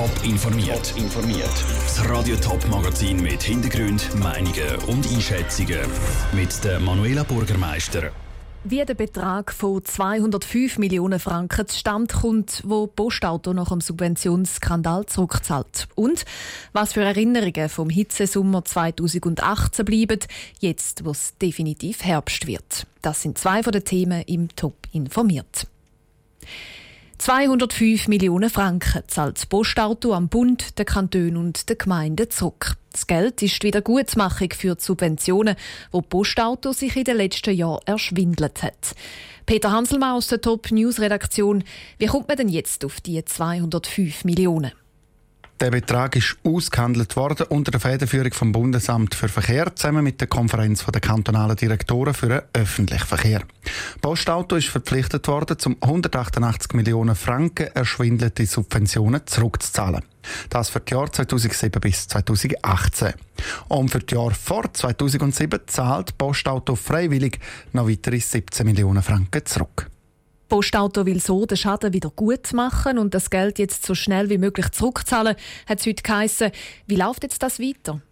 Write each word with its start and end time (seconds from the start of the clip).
Top 0.00 0.24
informiert. 0.24 0.94
informiert. 0.96 1.52
Das 1.84 2.08
Radio 2.08 2.34
Top 2.36 2.66
Magazin 2.70 3.20
mit 3.20 3.42
Hintergrund, 3.42 4.08
Meinungen 4.18 4.76
und 4.86 5.06
Einschätzungen 5.12 5.78
mit 6.32 6.64
der 6.64 6.80
Manuela 6.80 7.22
Bürgermeister. 7.22 8.10
Wie 8.64 8.82
der 8.82 8.94
Betrag 8.94 9.52
von 9.52 9.84
205 9.84 10.78
Millionen 10.78 11.20
Franken 11.20 11.68
zustande 11.68 12.14
kommt, 12.14 12.62
wo 12.64 12.86
Postauto 12.86 13.52
nach 13.52 13.68
dem 13.68 13.82
Subventionsskandal 13.82 15.04
zurückzahlt. 15.04 15.86
Und 15.96 16.24
was 16.72 16.94
für 16.94 17.02
Erinnerungen 17.02 17.68
vom 17.68 17.90
Hitzesommer 17.90 18.64
2018 18.64 19.84
bleiben, 19.84 20.20
jetzt 20.60 21.04
wo 21.04 21.10
es 21.10 21.36
definitiv 21.36 22.02
Herbst 22.04 22.46
wird. 22.46 22.86
Das 23.02 23.20
sind 23.20 23.36
zwei 23.36 23.62
von 23.62 23.72
den 23.72 23.84
Themen 23.84 24.22
im 24.22 24.48
Top 24.56 24.76
informiert. 24.92 25.66
205 27.20 28.08
Millionen 28.08 28.48
Franken 28.48 29.02
zahlt 29.06 29.36
das 29.36 29.44
Postauto 29.44 30.14
am 30.14 30.30
Bund, 30.30 30.78
den 30.78 30.86
Kanton 30.86 31.36
und 31.36 31.68
den 31.68 31.76
Gemeinden 31.76 32.30
zurück. 32.30 32.76
Das 32.92 33.06
Geld 33.06 33.42
ist 33.42 33.62
wieder 33.62 33.82
Gutmachung 33.82 34.48
für 34.56 34.74
die 34.74 34.82
Subventionen, 34.82 35.56
wo 35.92 36.00
Postauto 36.00 36.72
sich 36.72 36.96
in 36.96 37.04
den 37.04 37.18
letzten 37.18 37.54
Jahren 37.54 37.82
erschwindelt 37.84 38.62
hat. 38.62 38.94
Peter 39.44 39.70
Hanselmann 39.70 40.16
aus 40.16 40.28
der 40.28 40.40
Top 40.40 40.70
News 40.70 40.98
Redaktion. 40.98 41.62
Wie 41.98 42.06
kommt 42.06 42.28
man 42.28 42.38
denn 42.38 42.48
jetzt 42.48 42.86
auf 42.86 43.02
die 43.02 43.22
205 43.22 44.24
Millionen? 44.24 44.72
Der 45.60 45.70
Betrag 45.70 46.16
ist 46.16 46.38
ausgehandelt 46.42 47.16
worden 47.16 47.44
unter 47.50 47.70
der 47.70 47.80
Federführung 47.80 48.32
vom 48.32 48.50
Bundesamt 48.50 49.14
für 49.14 49.28
Verkehr 49.28 49.76
zusammen 49.76 50.02
mit 50.02 50.18
der 50.18 50.26
Konferenz 50.26 50.86
der 50.86 51.02
kantonalen 51.02 51.54
Direktoren 51.54 52.14
für 52.14 52.28
den 52.28 52.40
öffentlichen 52.54 53.06
Verkehr. 53.06 53.42
Postauto 54.00 54.56
ist 54.56 54.68
verpflichtet 54.68 55.28
worden, 55.28 55.58
zum 55.58 55.76
188 55.82 56.72
Millionen 56.72 57.14
Franken 57.14 57.66
erschwindelte 57.74 58.46
Subventionen 58.46 59.26
zurückzuzahlen. 59.26 60.02
Das 60.48 60.70
für 60.70 60.80
die 60.80 60.94
Jahre 60.94 61.10
2007 61.10 61.78
bis 61.78 62.08
2018. 62.08 63.12
Und 63.68 63.90
für 63.90 63.98
die 63.98 64.14
Jahre 64.14 64.32
vor 64.32 64.72
2007 64.72 65.60
zahlt 65.66 66.16
Postauto 66.16 66.74
freiwillig 66.74 67.38
noch 67.74 67.86
weitere 67.86 68.18
17 68.18 68.64
Millionen 68.64 69.02
Franken 69.02 69.44
zurück. 69.44 69.90
Postauto 70.50 71.06
will 71.06 71.20
so 71.20 71.46
den 71.46 71.56
Schaden 71.56 71.94
wieder 71.94 72.10
gut 72.10 72.52
machen 72.52 72.98
und 72.98 73.14
das 73.14 73.30
Geld 73.30 73.58
jetzt 73.58 73.86
so 73.86 73.94
schnell 73.94 74.28
wie 74.28 74.36
möglich 74.36 74.68
zurückzahlen, 74.72 75.36
hat 75.66 75.80
es 75.80 75.86
heute 75.86 76.02
geheissen. 76.02 76.50
Wie 76.86 76.96
läuft 76.96 77.22
jetzt 77.22 77.42
das 77.42 77.58
weiter? 77.58 78.02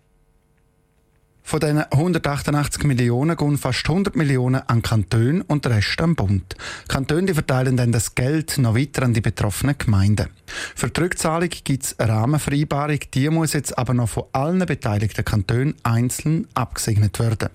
Von 1.42 1.60
diesen 1.60 1.78
188 1.78 2.84
Millionen 2.84 3.34
gehen 3.34 3.56
fast 3.56 3.88
100 3.88 4.14
Millionen 4.14 4.60
an 4.66 4.82
Kantone 4.82 5.42
und 5.48 5.64
der 5.64 5.76
Rest 5.76 5.98
an 6.00 6.14
Bund. 6.14 6.54
Kantone 6.88 7.32
verteilen 7.32 7.76
dann 7.76 7.90
das 7.90 8.14
Geld 8.14 8.58
noch 8.58 8.76
weiter 8.76 9.02
an 9.02 9.14
die 9.14 9.22
betroffenen 9.22 9.76
Gemeinden. 9.78 10.28
Für 10.76 10.90
die 10.90 11.00
Rückzahlung 11.00 11.48
gibt 11.48 11.84
es 11.84 11.98
eine 11.98 12.12
Rahmenvereinbarung, 12.12 13.00
die 13.14 13.30
muss 13.30 13.54
jetzt 13.54 13.78
aber 13.78 13.94
noch 13.94 14.10
von 14.10 14.24
allen 14.32 14.64
beteiligten 14.66 15.24
Kantonen 15.24 15.74
einzeln 15.82 16.46
abgesegnet 16.52 17.18
werden. 17.18 17.48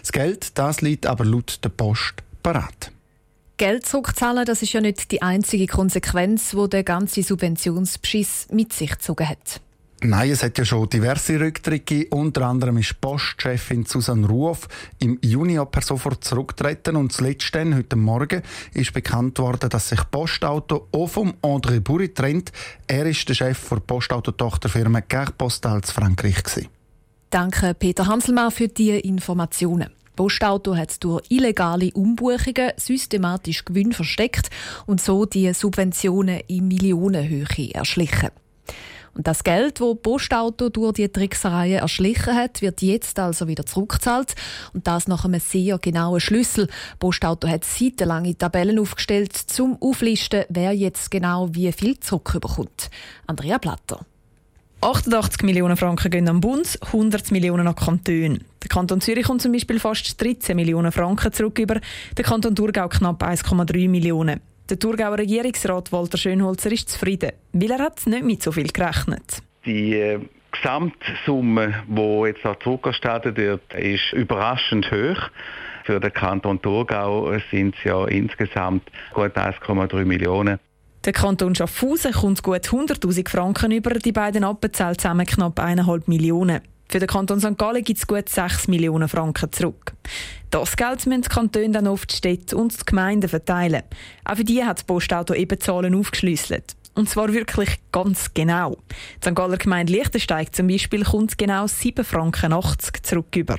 Das 0.00 0.12
Geld, 0.12 0.56
das 0.56 0.80
liegt 0.80 1.06
aber 1.06 1.24
laut 1.24 1.58
der 1.64 1.70
Post 1.70 2.22
parat. 2.44 2.92
Geld 3.60 3.84
zurückzahlen, 3.84 4.46
das 4.46 4.62
ist 4.62 4.72
ja 4.72 4.80
nicht 4.80 5.12
die 5.12 5.20
einzige 5.20 5.66
Konsequenz, 5.66 6.54
wo 6.54 6.66
der 6.66 6.82
ganze 6.82 7.22
Subventionsbeschiss 7.22 8.46
mit 8.50 8.72
sich 8.72 8.92
gezogen 8.92 9.28
hat. 9.28 9.60
Nein, 10.00 10.30
es 10.30 10.42
hat 10.42 10.56
ja 10.56 10.64
schon 10.64 10.88
diverse 10.88 11.38
Rücktritte 11.38 12.06
Unter 12.08 12.46
anderem 12.46 12.78
ist 12.78 12.98
Postchefin 13.02 13.84
Susanne 13.84 14.26
Ruf 14.26 14.66
im 14.98 15.18
Juni 15.22 15.62
per 15.70 15.82
sofort 15.82 16.24
zurücktreten. 16.24 16.96
Und 16.96 17.12
zuletzt 17.12 17.54
dann, 17.54 17.76
heute 17.76 17.96
Morgen, 17.96 18.40
ist 18.72 18.94
bekannt 18.94 19.38
worden, 19.38 19.68
dass 19.68 19.90
sich 19.90 20.10
Postauto 20.10 20.88
auch 20.90 21.08
vom 21.08 21.34
André 21.42 21.80
Bourri 21.80 22.14
trennt. 22.14 22.52
Er 22.86 23.04
ist 23.04 23.28
der 23.28 23.34
Chef 23.34 23.68
der 23.68 23.80
Postauto-Tochterfirma 23.80 25.00
Gare 25.00 25.32
Postal 25.32 25.82
zu 25.82 25.92
Frankreich. 25.92 26.66
Danke, 27.28 27.74
Peter 27.74 28.06
Hanselmann, 28.06 28.52
für 28.52 28.68
diese 28.68 28.96
Informationen. 28.96 29.90
Postauto 30.16 30.76
hat 30.76 31.02
durch 31.02 31.22
illegale 31.28 31.90
Umbuchungen 31.92 32.72
systematisch 32.76 33.64
Gewinn 33.64 33.92
versteckt 33.92 34.50
und 34.86 35.00
so 35.00 35.24
die 35.24 35.52
Subventionen 35.52 36.40
in 36.46 36.68
Millionenhöhe 36.68 37.74
erschlichen. 37.74 38.30
Und 39.14 39.26
das 39.26 39.42
Geld, 39.44 39.80
das 39.80 39.96
Postauto 40.02 40.68
durch 40.68 40.94
die 40.94 41.08
Tricksereien 41.08 41.80
erschlichen 41.80 42.34
hat, 42.34 42.62
wird 42.62 42.80
jetzt 42.80 43.18
also 43.18 43.48
wieder 43.48 43.66
zurückgezahlt. 43.66 44.34
Und 44.72 44.86
das 44.86 45.08
nach 45.08 45.24
einem 45.24 45.40
sehr 45.40 45.78
genauen 45.78 46.20
Schlüssel. 46.20 46.68
Postauto 46.98 47.48
hat 47.48 47.64
seitenlange 47.64 48.36
Tabellen 48.36 48.78
aufgestellt, 48.78 49.34
zum 49.34 49.76
Auflisten, 49.80 50.44
wer 50.48 50.72
jetzt 50.72 51.10
genau 51.10 51.48
wie 51.52 51.72
viel 51.72 51.98
zurückbekommt. 51.98 52.90
Andrea 53.26 53.58
Platter. 53.58 54.06
88 54.80 55.42
Millionen 55.42 55.76
Franken 55.76 56.10
gehen 56.10 56.28
am 56.28 56.40
Bund, 56.40 56.78
100 56.80 57.30
Millionen 57.32 57.66
an 57.66 57.74
Kantone. 57.74 58.40
Der 58.62 58.68
Kanton 58.68 59.00
Zürich 59.00 59.26
kommt 59.26 59.42
zum 59.42 59.52
Beispiel 59.52 59.80
fast 59.80 60.20
13 60.20 60.54
Millionen 60.54 60.92
Franken 60.92 61.32
zurück 61.32 61.58
über, 61.58 61.80
der 62.16 62.24
Kanton 62.24 62.54
Thurgau 62.54 62.88
knapp 62.88 63.22
1,3 63.22 63.88
Millionen. 63.88 64.40
Der 64.68 64.78
Thurgauer 64.78 65.18
Regierungsrat 65.18 65.90
Walter 65.90 66.18
Schönholzer 66.18 66.70
ist 66.70 66.90
zufrieden, 66.90 67.32
weil 67.52 67.70
er 67.70 67.78
hat 67.78 68.06
nicht 68.06 68.22
mit 68.22 68.42
so 68.42 68.52
viel 68.52 68.68
gerechnet. 68.68 69.42
Die 69.64 69.94
äh, 69.94 70.20
Gesamtsumme, 70.52 71.82
die 71.88 72.26
jetzt 72.26 72.44
da 72.44 72.58
zurückerstattet 72.58 73.36
wird, 73.36 73.74
ist 73.74 74.12
überraschend 74.12 74.90
hoch. 74.90 75.30
Für 75.84 75.98
den 75.98 76.12
Kanton 76.12 76.60
Thurgau 76.60 77.32
sind 77.50 77.74
es 77.76 77.84
ja 77.84 78.04
insgesamt 78.06 78.82
gut 79.12 79.36
1,3 79.36 80.04
Millionen. 80.04 80.58
Der 81.04 81.14
Kanton 81.14 81.54
Schaffhausen 81.54 82.12
kommt 82.12 82.42
gut 82.42 82.68
100'000 82.68 83.28
Franken 83.28 83.72
über, 83.72 83.94
die 83.94 84.12
beiden 84.12 84.44
Appenzell 84.44 84.96
zusammen 84.96 85.26
knapp 85.26 85.58
1,5 85.58 86.02
Millionen. 86.06 86.60
Für 86.90 86.98
den 86.98 87.06
Kanton 87.06 87.38
St. 87.38 87.56
Gallen 87.56 87.84
gibt 87.84 88.00
es 88.00 88.06
gut 88.06 88.28
6 88.28 88.66
Millionen 88.66 89.08
Franken 89.08 89.52
zurück. 89.52 89.92
Das 90.50 90.76
Geld 90.76 91.06
müssen 91.06 91.22
die 91.22 91.28
Kantone 91.28 91.70
dann 91.70 91.86
oft 91.86 92.10
Städte 92.10 92.56
und 92.56 92.72
die 92.72 92.84
Gemeinden 92.84 93.28
verteilen. 93.28 93.84
Auch 94.24 94.34
für 94.34 94.42
die 94.42 94.64
hat 94.64 94.78
das 94.78 94.84
Postauto 94.84 95.32
eben 95.34 95.60
Zahlen 95.60 95.94
aufgeschlüsselt. 95.94 96.74
Und 96.96 97.08
zwar 97.08 97.32
wirklich 97.32 97.78
ganz 97.92 98.34
genau. 98.34 98.76
Die 99.22 99.28
St. 99.28 99.36
Galler 99.36 99.56
Gemeinde 99.56 99.92
Liechtensteig 99.92 100.52
zum 100.52 100.66
Beispiel 100.66 101.04
kommt 101.04 101.38
genau 101.38 101.66
7,80 101.66 102.02
Franken 102.02 103.02
zurück 103.04 103.36
über. 103.36 103.58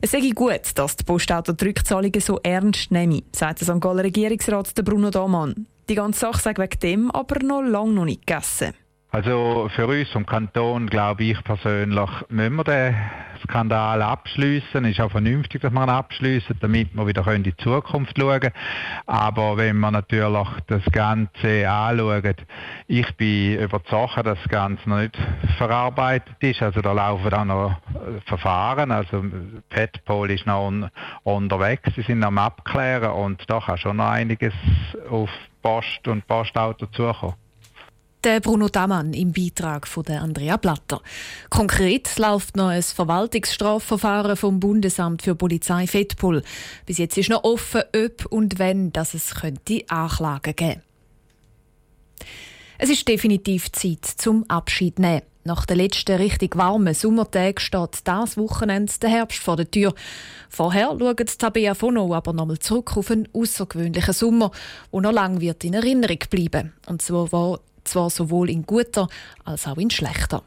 Es 0.00 0.10
sei 0.10 0.28
gut, 0.34 0.62
dass 0.74 0.96
die 0.96 1.04
Postauto 1.04 1.52
die 1.52 1.64
Rückzahlungen 1.66 2.20
so 2.20 2.40
ernst 2.42 2.90
nehme, 2.90 3.22
sagt 3.30 3.60
der 3.60 3.68
St. 3.68 3.80
Galler 3.80 4.02
Regierungsrat 4.02 4.74
Bruno 4.84 5.10
Damann. 5.10 5.68
Die 5.88 5.94
ganze 5.94 6.18
Sache 6.18 6.42
sei 6.42 6.54
wegen 6.56 6.80
dem 6.80 7.10
aber 7.12 7.38
noch 7.44 7.62
lange 7.62 7.92
noch 7.92 8.04
nicht 8.04 8.26
gegessen. 8.26 8.74
Also 9.14 9.68
für 9.76 9.86
uns 9.86 10.08
vom 10.08 10.24
Kanton 10.24 10.88
glaube 10.88 11.24
ich 11.24 11.44
persönlich, 11.44 12.08
müssen 12.30 12.56
wir 12.56 12.64
den 12.64 12.96
Skandal 13.42 14.00
abschließen. 14.00 14.86
Es 14.86 14.92
ist 14.92 15.00
auch 15.02 15.10
vernünftig, 15.10 15.60
dass 15.60 15.70
wir 15.70 15.82
ihn 15.82 15.90
abschließen, 15.90 16.56
damit 16.60 16.96
wir 16.96 17.06
wieder 17.06 17.26
in 17.34 17.42
die 17.42 17.54
Zukunft 17.58 18.18
schauen 18.18 18.40
können. 18.40 18.54
Aber 19.04 19.58
wenn 19.58 19.76
man 19.76 19.92
natürlich 19.92 20.48
das 20.66 20.82
Ganze 20.92 21.68
anschaut, 21.68 22.46
ich 22.86 23.14
bin 23.16 23.58
überzeugt, 23.58 24.16
dass 24.16 24.38
das 24.38 24.48
Ganze 24.48 24.88
noch 24.88 25.00
nicht 25.00 25.18
verarbeitet 25.58 26.36
ist. 26.40 26.62
Also 26.62 26.80
da 26.80 26.92
laufen 26.92 27.34
auch 27.34 27.44
noch 27.44 27.76
Verfahren. 28.24 28.90
Also 28.90 29.26
Petpol 29.68 30.30
ist 30.30 30.46
noch 30.46 30.68
un 30.68 30.88
unterwegs, 31.24 31.94
sie 31.96 32.02
sind 32.02 32.24
am 32.24 32.38
Abklären 32.38 33.12
und 33.12 33.42
da 33.50 33.60
kann 33.60 33.76
schon 33.76 33.98
noch 33.98 34.08
einiges 34.08 34.54
auf 35.10 35.28
Post 35.60 36.08
und 36.08 36.26
Postauto 36.26 36.86
zukommen. 36.86 37.34
Der 38.24 38.38
Bruno 38.38 38.68
Damann 38.68 39.14
im 39.14 39.32
Beitrag 39.32 39.88
von 39.88 40.04
der 40.04 40.22
Andrea 40.22 40.56
Blatter. 40.56 41.02
Konkret 41.50 42.16
läuft 42.18 42.56
noch 42.56 42.68
ein 42.68 42.80
Verwaltungsstrafverfahren 42.80 44.36
vom 44.36 44.60
Bundesamt 44.60 45.22
für 45.22 45.34
Polizei 45.34 45.88
Fettpol. 45.88 46.44
Bis 46.86 46.98
jetzt 46.98 47.18
ist 47.18 47.30
noch 47.30 47.42
offen, 47.42 47.82
ob 47.96 48.26
und 48.26 48.60
wenn 48.60 48.92
dass 48.92 49.14
es 49.14 49.34
könnte 49.34 49.82
Anklagen 49.88 50.54
geben. 50.54 50.82
Es 52.78 52.90
ist 52.90 53.08
definitiv 53.08 53.72
Zeit 53.72 54.04
zum 54.04 54.48
Abschied 54.48 55.00
nehmen. 55.00 55.22
Nach 55.42 55.66
den 55.66 55.78
letzten 55.78 56.14
richtig 56.14 56.56
warmen 56.56 56.94
Sommertagen 56.94 57.58
steht 57.58 58.02
das 58.04 58.36
Wochenende 58.36 58.92
der 59.02 59.10
Herbst 59.10 59.40
vor 59.40 59.56
der 59.56 59.68
Tür. 59.68 59.92
Vorher 60.48 60.96
schaut 60.96 61.38
Tabea 61.38 61.74
Fono 61.74 62.14
aber 62.14 62.32
nochmal 62.32 62.60
zurück 62.60 62.96
auf 62.96 63.10
einen 63.10 63.28
außergewöhnlichen 63.32 64.14
Sommer, 64.14 64.52
der 64.92 65.00
noch 65.00 65.10
lange 65.10 65.40
wird 65.40 65.64
in 65.64 65.74
Erinnerung 65.74 66.18
bleiben. 66.30 66.72
Und 66.86 67.02
zwar, 67.02 67.58
zwar 67.84 68.10
sowohl 68.10 68.50
in 68.50 68.64
guter 68.64 69.08
als 69.44 69.66
auch 69.66 69.78
in 69.78 69.90
schlechter. 69.90 70.42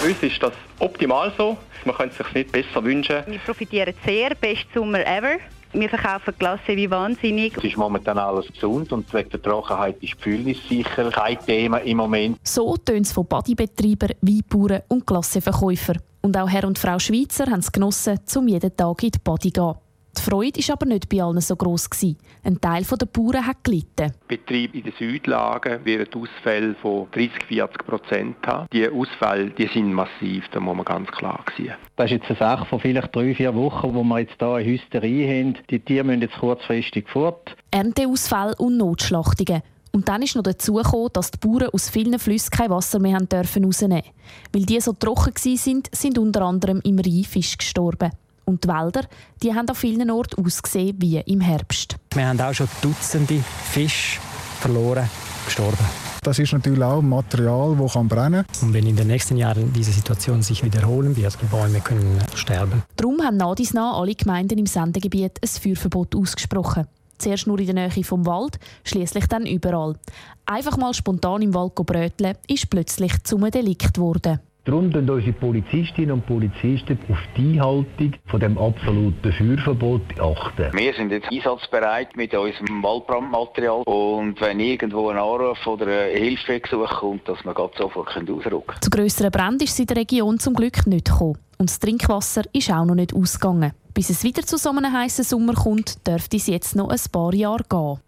Für 0.00 0.08
uns 0.08 0.22
ist 0.22 0.42
das 0.42 0.52
optimal 0.78 1.32
so. 1.36 1.56
Man 1.84 1.96
könnte 1.96 2.16
es 2.18 2.26
sich 2.26 2.34
nicht 2.34 2.52
besser 2.52 2.84
wünschen. 2.84 3.22
Wir 3.26 3.38
profitieren 3.38 3.94
sehr. 4.04 4.34
Best 4.34 4.66
Sommer 4.74 5.06
ever. 5.06 5.38
Wir 5.72 5.88
verkaufen 5.88 6.34
Glasse 6.38 6.76
wie 6.76 6.90
wahnsinnig. 6.90 7.56
Es 7.56 7.64
ist 7.64 7.76
momentan 7.76 8.18
alles 8.18 8.46
gesund 8.46 8.92
und 8.92 9.12
wegen 9.12 9.28
der 9.30 9.42
Trockenheit 9.42 10.02
ist 10.02 10.14
Füllnis 10.20 10.58
sicher 10.68 11.10
kein 11.10 11.38
Thema 11.44 11.78
im 11.78 11.98
Moment. 11.98 12.38
So 12.42 12.76
tönt 12.76 13.06
es 13.06 13.12
von 13.12 13.26
Bodybetreibern, 13.26 14.12
Weinbauern 14.20 14.82
und 14.88 15.06
Glasseverkäufern. 15.06 16.00
Und 16.22 16.36
auch 16.36 16.48
Herr 16.48 16.64
und 16.64 16.78
Frau 16.78 16.98
Schweizer 16.98 17.46
haben 17.46 17.60
es 17.60 17.70
genossen, 17.70 18.18
zum 18.24 18.48
jeden 18.48 18.74
Tag 18.76 19.02
in 19.02 19.10
die 19.10 19.18
Body 19.18 19.52
zu 19.52 19.60
gehen. 19.60 19.85
Die 20.18 20.22
Freude 20.22 20.60
war 20.60 20.72
aber 20.72 20.86
nicht 20.86 21.08
bei 21.08 21.22
allen 21.22 21.40
so 21.40 21.56
gross. 21.56 21.90
Gewesen. 21.90 22.16
Ein 22.42 22.60
Teil 22.60 22.84
der 22.84 23.06
Bauern 23.06 23.46
hat 23.46 23.62
gelitten. 23.62 24.12
Betriebe 24.28 24.78
in 24.78 24.84
den 24.84 24.92
Südlagen 24.98 25.84
werden 25.84 26.08
Ausfälle 26.14 26.74
von 26.76 27.06
30-40 27.10 27.68
Prozent 27.84 28.36
haben. 28.46 28.66
Die 28.72 28.88
Ausfälle 28.88 29.50
die 29.50 29.68
sind 29.68 29.92
massiv, 29.92 30.44
da 30.52 30.60
muss 30.60 30.76
man 30.76 30.84
ganz 30.84 31.10
klar 31.10 31.44
sehen. 31.56 31.74
Das 31.96 32.06
ist 32.06 32.18
jetzt 32.18 32.28
eine 32.28 32.38
Sache 32.38 32.64
von 32.66 32.80
vielleicht 32.80 33.14
drei, 33.14 33.34
vier 33.34 33.54
Wochen, 33.54 33.94
wo 33.94 34.02
wir 34.02 34.20
jetzt 34.20 34.36
hier 34.38 34.48
eine 34.48 34.64
Hysterie 34.64 35.40
haben. 35.40 35.58
Die 35.70 35.80
Tiere 35.80 36.04
müssen 36.04 36.22
jetzt 36.22 36.38
kurzfristig 36.38 37.08
fort. 37.08 37.54
Ernteausfälle 37.70 38.54
und 38.56 38.76
Notschlachtungen. 38.78 39.62
Und 39.92 40.08
dann 40.08 40.22
ist 40.22 40.36
noch 40.36 40.42
dazu 40.42 40.74
gekommen, 40.74 41.08
dass 41.14 41.30
die 41.30 41.38
Bauern 41.38 41.70
aus 41.70 41.88
vielen 41.88 42.18
Flüssen 42.18 42.50
kein 42.50 42.68
Wasser 42.70 42.98
mehr 42.98 43.16
haben 43.16 43.28
dürfen 43.28 43.64
rausnehmen. 43.64 44.02
Weil 44.52 44.66
die 44.66 44.80
so 44.80 44.92
trocken 44.92 45.34
waren, 45.34 45.82
sind 45.90 46.18
unter 46.18 46.42
anderem 46.42 46.82
im 46.84 46.98
Rhein 46.98 47.24
Fische 47.24 47.56
gestorben. 47.56 48.10
Und 48.46 48.62
die 48.64 48.68
Wälder 48.68 49.02
die 49.42 49.52
haben 49.52 49.68
an 49.68 49.74
vielen 49.74 50.10
Orten 50.10 50.44
ausgesehen 50.44 50.96
wie 51.00 51.18
im 51.18 51.40
Herbst. 51.40 51.96
Wir 52.14 52.28
haben 52.28 52.40
auch 52.40 52.54
schon 52.54 52.68
Dutzende 52.80 53.42
Fische 53.72 54.20
verloren, 54.60 55.10
gestorben. 55.44 55.84
Das 56.22 56.38
ist 56.38 56.52
natürlich 56.52 56.82
auch 56.82 57.02
Material, 57.02 57.76
das 57.76 57.92
kann 57.92 58.08
brennen 58.08 58.44
Und 58.62 58.72
wenn 58.72 58.86
in 58.86 58.96
den 58.96 59.06
nächsten 59.06 59.36
Jahren 59.36 59.72
diese 59.72 59.92
Situation 59.92 60.42
sich 60.42 60.64
wiederholen 60.64 61.16
wird, 61.16 61.36
die 61.40 61.46
Bäume 61.46 61.80
können 61.80 62.18
sterben. 62.34 62.82
Darum 62.96 63.22
haben 63.22 63.36
nach 63.36 63.54
dies 63.54 63.74
nach 63.74 63.98
alle 63.98 64.14
Gemeinden 64.14 64.58
im 64.58 64.66
Sendegebiet 64.66 65.38
ein 65.42 65.48
Feuerverbot 65.48 66.16
ausgesprochen. 66.16 66.86
Zuerst 67.18 67.46
nur 67.46 67.58
in 67.60 67.66
der 67.66 67.74
Nähe 67.74 68.04
vom 68.04 68.26
Wald, 68.26 68.58
schließlich 68.84 69.26
dann 69.26 69.46
überall. 69.46 69.94
Einfach 70.46 70.76
mal 70.76 70.94
spontan 70.94 71.42
im 71.42 71.54
Wald 71.54 71.74
bröteln 71.74 72.36
ist 72.48 72.70
plötzlich 72.70 73.22
zum 73.22 73.48
Delikt 73.50 73.94
geworden. 73.94 74.40
Darum 74.66 74.90
achten 74.90 75.08
unsere 75.08 75.32
Polizistinnen 75.32 76.10
und 76.10 76.26
Polizisten 76.26 76.98
auf 77.08 77.18
die 77.36 77.52
Einhaltung 77.52 78.14
von 78.26 78.40
dem 78.40 78.58
absoluten 78.58 79.32
Feuerverbot 79.32 80.20
achten. 80.20 80.76
Wir 80.76 80.92
sind 80.92 81.12
jetzt 81.12 81.30
einsatzbereit 81.30 82.16
mit 82.16 82.34
unserem 82.34 82.82
Waldbrandmaterial 82.82 83.84
und 83.84 84.40
wenn 84.40 84.58
irgendwo 84.58 85.10
ein 85.10 85.18
Anruf 85.18 85.64
oder 85.68 85.86
ein 85.86 86.16
Hilfegesuch 86.16 86.98
kommt, 86.98 87.28
dass 87.28 87.44
wir 87.44 87.54
gerade 87.54 87.78
sofort 87.78 88.08
ausrücken 88.08 88.42
können. 88.42 88.80
Zu 88.80 88.90
grösseren 88.90 89.30
Bränden 89.30 89.62
ist 89.62 89.74
es 89.74 89.78
in 89.78 89.86
der 89.86 89.98
Region 89.98 90.40
zum 90.40 90.54
Glück 90.54 90.84
nicht 90.88 91.12
gekommen. 91.12 91.38
Und 91.58 91.70
das 91.70 91.78
Trinkwasser 91.78 92.42
ist 92.52 92.72
auch 92.72 92.84
noch 92.84 92.96
nicht 92.96 93.14
ausgegangen. 93.14 93.70
Bis 93.94 94.10
es 94.10 94.24
wieder 94.24 94.42
zu 94.42 94.56
so 94.56 94.70
einem 94.70 94.92
heißen 94.92 95.22
Sommer 95.22 95.54
kommt, 95.54 96.04
dürfte 96.04 96.38
es 96.38 96.48
jetzt 96.48 96.74
noch 96.74 96.88
ein 96.88 97.00
paar 97.12 97.32
Jahre 97.32 97.62
gehen. 97.68 98.00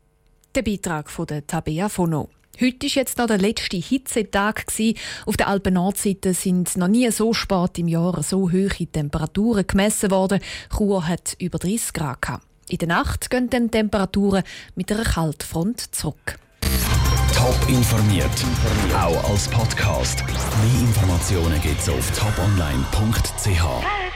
Der 0.56 0.62
Beitrag 0.62 1.08
von 1.08 1.26
der 1.26 1.46
Tabea 1.46 1.88
Fono. 1.88 2.28
Heute 2.60 2.86
war 2.86 2.90
jetzt 2.90 3.18
noch 3.18 3.26
der 3.28 3.38
letzte 3.38 3.76
Hitzetag. 3.76 4.66
Auf 5.26 5.36
der 5.36 5.46
Alpen-Nordseite 5.46 6.34
sind 6.34 6.76
noch 6.76 6.88
nie 6.88 7.08
so 7.12 7.32
spät 7.32 7.78
im 7.78 7.86
Jahr 7.86 8.20
so 8.24 8.50
hohe 8.50 8.68
Temperaturen 8.68 9.64
gemessen 9.64 10.10
worden. 10.10 10.40
Chur 10.76 11.06
hat 11.06 11.36
über 11.38 11.58
30 11.58 11.92
Grad. 11.92 12.20
Gehabt. 12.20 12.44
In 12.68 12.78
der 12.78 12.88
Nacht 12.88 13.30
gehen 13.30 13.48
dann 13.48 13.70
Temperaturen 13.70 14.42
mit 14.74 14.90
einer 14.90 15.04
Kaltfront 15.04 15.94
zurück. 15.94 16.38
Top 17.32 17.68
informiert, 17.68 18.26
auch 18.92 19.30
als 19.30 19.46
Podcast. 19.48 20.24
Mehr 20.26 20.80
Informationen 20.80 21.60
gibt 21.62 21.80
es 21.80 21.88
auf 21.88 22.10
toponline.ch. 22.10 24.07